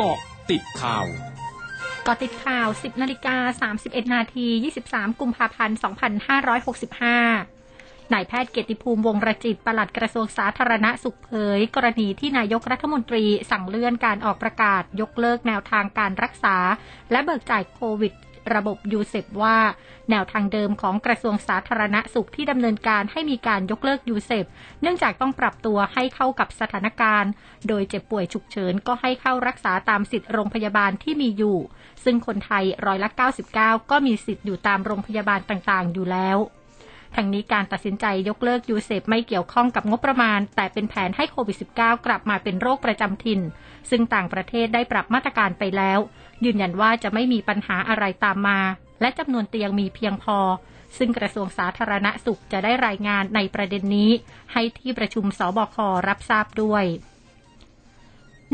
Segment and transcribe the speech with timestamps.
[0.00, 0.20] เกาะ
[0.50, 1.06] ติดข่าว
[2.06, 4.46] กาะติดข่าว 10 นาฬิกา 31 นาที
[4.84, 5.78] 23 กุมภาพันธ์
[7.34, 16.56] 2565 นายแพทย์เกียรติภูมิวงรจิต ปลัดกระทรวงสาธารณสุขเผย กรณีที่นายกรัฐมนตรีสั่งเลื่อนการออกประกาศยกเลิกแนวทางการรักษา
[17.10, 18.12] และเบิกจ่ายโควิด
[18.54, 19.58] ระบบยูเซปว่า
[20.10, 24.44] แนวทางเดิมของกระทรวงสาธารณสุขที่ดำเนินการให้มีการยกเลิกยูเซป
[24.80, 27.30] เนื่องจากต้องปรับตัวให้เข้ากับสถานการณ์
[27.68, 31.58] โดยเจ็บป่วยฉุกเฉินก็ให้เข้ารักษาตามสิทธิ์โรงพยาบาลที่มีอยู่
[32.04, 33.10] ซึ่งคนไทยร้อยละ
[33.50, 36.38] 99 ก็มีสิทธิ์อยู่ตามโรงพยาบาลต่างๆ อยู่แล้ว
[37.16, 43.40] ทั้งนี้การตัดสินใจยกเลิกยูเซปไม่เกี่ยวข้องกับงบประมาณ แต่เป็นแผนให้โควิด -19 กลับมาเป็นโรคประจำถิ่น
[43.90, 45.98] ซึ่งต่างประเทศได้ปรับมาตรการไปแล้ว
[46.44, 48.60] ยืนยันว่าจะไม่มีปัญหาอะไรตามมา
[49.00, 50.38] และจำนวนเตียงมีเพียงพอ
[50.98, 54.10] ซึ่งกระทรวงสาธารณสุขจะได้รายงานในประเด็นนี้
[54.52, 55.76] ให้ที่ประชุมสบค
[56.08, 56.84] รับทราบด้วย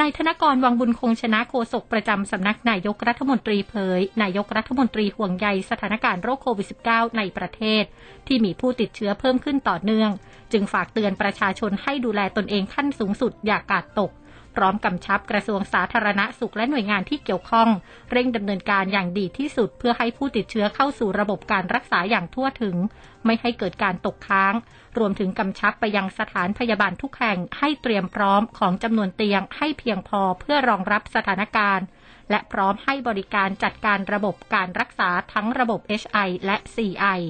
[0.00, 7.84] นายธนกรวังบุญคงชนะโฆษกประจำสำนักนายกรัฐมนตรีเผย นายกรัฐมนตรีห่วงใยสถานการณ์โรคโควิด -19 ในประเทศ
[8.26, 10.10] ที่มีผู้ติดเชื้อเพิ่มขึ้นต่อเนื่อง
[10.52, 14.10] จึงฝากเตือนประชาชนให้ดูแลตนเองขั้นสูงสุดอย่ากาดตก
[14.56, 17.68] พร้อมกำชับกระทรวงสาธารณสุขและหน่วยงานที่เกี่ยวข้อง
[18.12, 22.76] เร่งดำเนินการอย่างดีที่สุด เพื่อให้ผู้ติดเชื้อเข้าสู่ระบบการรักษาอย่างทั่วถึง
[23.24, 24.54] ไม่ให้เกิดการตกค้าง
[24.98, 31.86] รวมถึงกำชับไปยังสถานพยาบาลทุกแห่งให้เตรียมพร้อมของจำนวนเตียงให้เพียงพอเพื่อรองรับสถานการณ์
[32.30, 37.20] และพร้อมให้บริการจัดการระบบการรักษาทั้งระบบ HI และ CI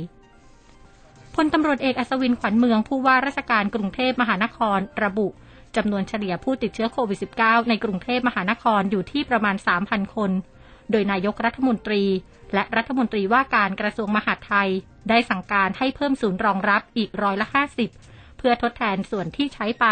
[1.34, 5.28] พลตำรวจเอกอัศวินขวัญเมืองผู้ว่าราชการกรุงเทพมหานครระบุ
[5.76, 10.30] จำนวนเฉลี่ยผู้ติดเชื้อโควิด -19 ในกรุงเทพมหานครอยู่ที่ประมาณ 3,000 คน
[10.90, 12.04] โดยนายกรัฐมนตรี
[12.54, 14.68] และรัฐมนตรีว่าการกระทรวงมหาดไทย
[15.08, 17.46] ได้สั่งการให้เพิ่มศูนย์รองรับอีกร้อยละ
[17.92, 19.86] 50 เพื่อทดแทนส่วนที่ใช้ไป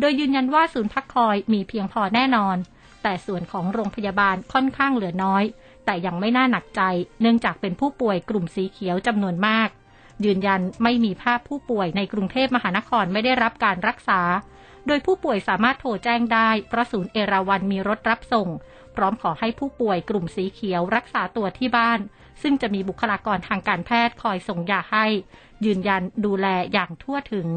[0.00, 2.56] โดยยืนยันว่าศูนย์พักคอยมีเพียงพอแน่นอน
[3.02, 5.44] แต่ส่วนของโรงพยาบาลค่อนข้างเหลือน้อย
[5.84, 6.82] แต่ยังไม่น่าหนักใจ
[7.20, 9.68] เนื่องจากเป็นผู้ป่วยกลุ่มสีเขียวจำนวนมาก
[10.24, 14.20] ยืนยันไม่มีภาพผู้ป่วยในกรุงเทพมหานครไม่ได้รับการรักษา
[14.86, 18.48] โดยผู้ป่วยสามารถโทรแจ้งได้ เพราะศูนย์เอราวันมีรถรับส่ง
[18.96, 22.00] พร้อมขอให้ผู้ป่วยกลุ่มสีเขียวรักษาตัวที่บ้าน
[22.42, 25.06] ซึ่งจะมีบุคลากรทางการแพทย์คอยส่งยาให้
[25.64, 27.48] ยืนยันดูแลอย่างทั่วถึง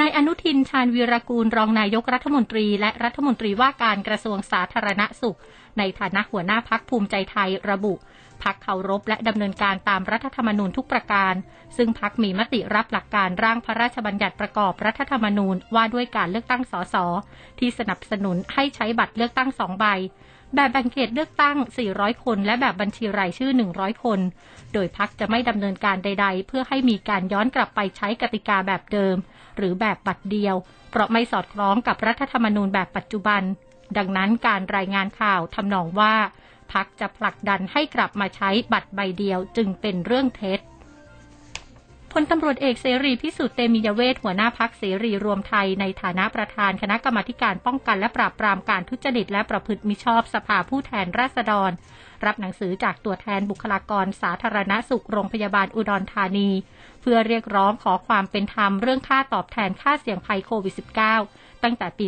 [0.00, 5.38] นายอนุทินชาญวีรกูลรองนายกรัฐมนตรี และรัฐมนตรีว่าการกระทรวงสาธารณสุข
[5.78, 7.94] ในฐานะหัวหน้าพักภูมิใจไทยระบุ
[8.42, 11.34] พักเคารพและดำเนินการตามรัฐธรรมนูญทุกประการ
[11.76, 16.96] ซึ่งพักมีมติรับหลักการร่างพระราชบัญญัติประกอบรัฐธรรมนูญว่าด้วยการเลือกตั้งสส
[17.58, 19.86] ที่สนับสนุนให้ใช้บัตรเลือกตั้งสองใบ
[20.54, 21.56] แบบแบ่งเขตเลือกตั้ง
[21.90, 24.20] 400 คน และแบบบัญชีรายชื่อ 100 คน
[24.72, 29.16] โดยพักจะไม่ดำเนินการใด ๆ เพื่อให้มีการย้อนกลับไปใช้กติกาแบบเดิม
[29.58, 30.54] หรือแบบบัตรเดียว
[30.90, 33.42] เพราะไม่สอดคล้องกับรัฐธรรมนูญแบบปัจจุบัน
[33.96, 36.14] ดังนั้นการรายงานข่าวทำนองว่า
[36.72, 40.60] พักจะผลักดันให้กลับมาใช้บัตรใบเดียวจึงเป็นเรื่องเท็จ
[42.12, 51.70] พลตำรวจเอกเสรีพิสุทธิ์เตมียเวทหัวหน้าพักเสรีรวมไทยในฐานะประธานคณะกรรมการป้องกันและปราบปรามการทุจริตและประพฤติมิชอบสภาผู้แทนราษฎร
[52.24, 56.50] รับหนังสือจากตัวแทนบุคลากรสาธารณสุขโรงพยาบาลอุดรธานี
[57.00, 60.74] เพื่อเรียกร้องขอความเป็นธรรมเรื่องค่าตอบแทนค่าเสี่ยงภัยโควิด
[61.18, 62.06] -19 ตั้งแต่ปี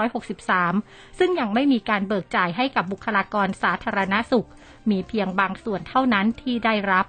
[0.00, 4.48] 2563 ซึ่งยังไม่มีการเบิกจ่ายให้กับบุคลากรสาธารณสุข
[4.90, 7.06] มีเพียงบางส่วนเท่านั้นที่ได้รับ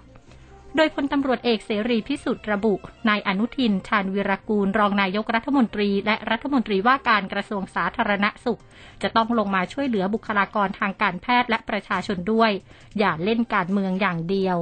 [0.76, 2.74] โดยพลตำรวจเอกเสรีพิสุทธิ์ระบุ
[3.10, 8.62] นายอนุทิน ชาญวิรากูล รองนายกรัฐมนตรี และรัฐมนตรีว่าการกระทรวงสาธารณสุข
[9.02, 12.52] จะต้องลงมาช่วยเหลือบุคลากรทางการแพทย์และประชาชนด้วย
[13.00, 14.58] อย่าเล่นการเมืองอย่างเดียว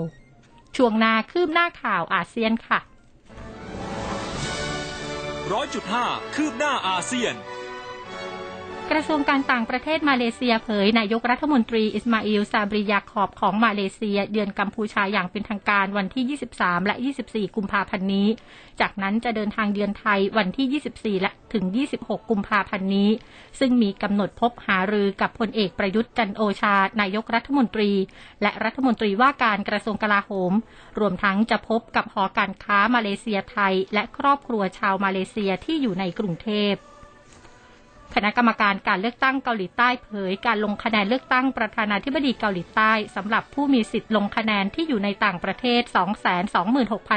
[0.75, 2.79] ช่วงนาคืบหน้าข่าวอาเซียนค่ะ
[5.51, 6.05] ร้อยจุดห้า
[6.35, 7.33] คืบหน้าอาเซียน
[8.93, 18.27] กระทรวงการต่างประเทศมาเลเซียเผย นายกรัฐมนตรีอิสมาอิลซาบริยาคอบของมาเลเซีย เยือนกัมพูชาอย่างเป็นทางการวันที่ 23 และ 24 กุมภาพันธ์นี้
[18.81, 21.63] จากนั้นจะเดินทางเยือนไทยวันที่ 24 และถึง
[21.97, 23.09] 26 กุมภาพันธ์นี้
[23.59, 27.91] ซึ่งมีกำหนดพบหารือกับพลเอกประยุทธ์จันโอชา นายกรัฐมนตรี
[28.41, 30.51] และรัฐมนตรีว่าการกระทรวงกลาโหม
[30.99, 36.75] รวมทั้งจะพบกับหอการค้ามาเลเซียไทย และครอบครัวชาวมาเลเซียที่อยู่ในกรุงเทพ
[38.15, 45.81] คณะกรรมการการเลือกตั้งเกาหลีใต้เผย การลงคะแนนเลือกตั้งประธานาธิบดีเกาหลีใต้สำหรับผู้มีสิทธิ์ลงคะแนนที่อยู่ในต่างประเทศ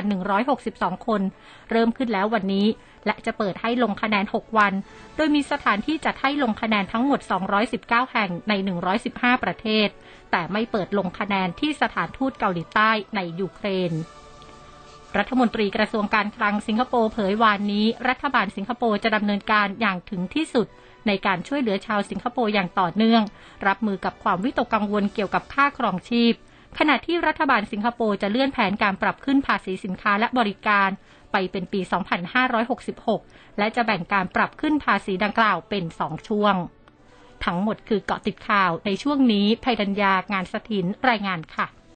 [0.04, 1.22] 226,162 คน
[1.70, 2.66] เริ่มขึ้นแล้ววันนี้
[3.06, 4.72] และจะเปิดให้ลงคะแนน 6 วัน
[5.16, 7.20] โดยมีสถานที่จัดให้ลงคะแนนทั้งหมด
[7.66, 8.52] 219 แห่งใน
[8.98, 9.88] 115 ประเทศ
[10.30, 13.92] แต่ไม่เปิดลงคะแนนที่สถานทูตเกาหลีใต้ในยูเครน
[15.18, 20.66] รัฐมนตรีกระทรวงการคลังสิงคโปร์เผยวานนี้ รัฐบาลสิงคโปร์จะดำเนินการอย่างถึงที่สุด
[21.06, 23.22] ในการช่วยเหลือชาวสิงคโปร์อย่างต่อเนื่อง
[23.66, 26.32] รับมือกับความวิตกกังวลเกี่ยวกับค่าครองชีพ
[26.78, 30.88] ขณะที่รัฐบาลสิงคโปร์จะเลื่อนแผนการปรับขึ้นภาษีสินค้าและบริการ
[31.32, 31.80] ไปเป็นปี
[32.74, 36.54] 2566 และจะแบ่งการปรับขึ้นภาษีดังกล่าวเป็น 2 ช่วง
[37.44, 41.66] ทั้งหมดคือเกาะติดข่าวในช่วงนี้ภัยดัญญางานสถินรายงานค่ะ